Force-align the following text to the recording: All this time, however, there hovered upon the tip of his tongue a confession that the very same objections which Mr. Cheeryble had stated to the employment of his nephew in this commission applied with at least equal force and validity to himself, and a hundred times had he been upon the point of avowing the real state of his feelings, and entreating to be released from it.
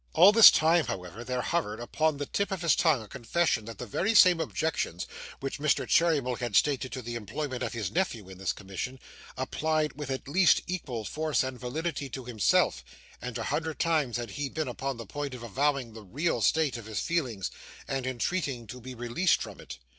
All 0.13 0.31
this 0.31 0.49
time, 0.49 0.87
however, 0.87 1.23
there 1.23 1.43
hovered 1.43 1.79
upon 1.79 2.17
the 2.17 2.25
tip 2.25 2.49
of 2.49 2.63
his 2.63 2.75
tongue 2.75 3.03
a 3.03 3.07
confession 3.07 3.65
that 3.65 3.77
the 3.77 3.85
very 3.85 4.15
same 4.15 4.39
objections 4.39 5.05
which 5.41 5.59
Mr. 5.59 5.87
Cheeryble 5.87 6.39
had 6.39 6.55
stated 6.55 6.91
to 6.93 7.03
the 7.03 7.13
employment 7.13 7.61
of 7.61 7.73
his 7.73 7.91
nephew 7.91 8.27
in 8.27 8.39
this 8.39 8.51
commission 8.51 8.99
applied 9.37 9.93
with 9.93 10.09
at 10.09 10.27
least 10.27 10.63
equal 10.65 11.05
force 11.05 11.43
and 11.43 11.59
validity 11.59 12.09
to 12.09 12.25
himself, 12.25 12.83
and 13.21 13.37
a 13.37 13.43
hundred 13.53 13.77
times 13.77 14.17
had 14.17 14.31
he 14.31 14.49
been 14.49 14.67
upon 14.67 14.97
the 14.97 15.05
point 15.05 15.35
of 15.35 15.43
avowing 15.43 15.93
the 15.93 16.01
real 16.01 16.41
state 16.41 16.77
of 16.77 16.85
his 16.87 16.99
feelings, 16.99 17.51
and 17.87 18.07
entreating 18.07 18.65
to 18.65 18.81
be 18.81 18.95
released 18.95 19.39
from 19.39 19.61
it. 19.61 19.77